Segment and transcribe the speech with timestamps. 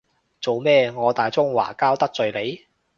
[0.39, 2.65] 做咩，我大中華膠得罪你？